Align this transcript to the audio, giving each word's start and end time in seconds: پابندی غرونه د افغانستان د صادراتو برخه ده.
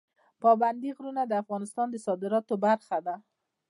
پابندی 0.41 0.91
غرونه 0.97 1.21
د 1.27 1.33
افغانستان 1.43 1.87
د 1.91 1.95
صادراتو 2.05 2.53
برخه 2.65 2.97
ده. 3.05 3.15